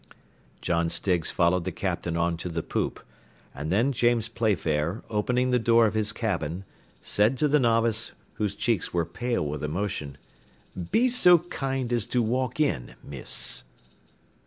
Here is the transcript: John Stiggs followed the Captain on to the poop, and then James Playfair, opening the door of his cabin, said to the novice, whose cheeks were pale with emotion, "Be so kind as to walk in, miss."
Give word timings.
John 0.61 0.89
Stiggs 0.89 1.29
followed 1.29 1.63
the 1.63 1.71
Captain 1.71 2.17
on 2.17 2.35
to 2.37 2.49
the 2.49 2.63
poop, 2.63 3.05
and 3.53 3.71
then 3.71 3.91
James 3.91 4.29
Playfair, 4.29 5.03
opening 5.11 5.51
the 5.51 5.59
door 5.59 5.85
of 5.85 5.93
his 5.93 6.11
cabin, 6.11 6.65
said 7.03 7.37
to 7.37 7.47
the 7.47 7.59
novice, 7.59 8.13
whose 8.33 8.55
cheeks 8.55 8.91
were 8.95 9.05
pale 9.05 9.45
with 9.45 9.63
emotion, 9.63 10.17
"Be 10.89 11.07
so 11.07 11.37
kind 11.37 11.93
as 11.93 12.07
to 12.07 12.23
walk 12.23 12.59
in, 12.59 12.95
miss." 13.03 13.61